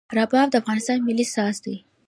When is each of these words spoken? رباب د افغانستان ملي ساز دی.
رباب 0.17 0.47
د 0.51 0.55
افغانستان 0.61 0.99
ملي 1.07 1.25
ساز 1.35 1.55
دی. 1.65 1.75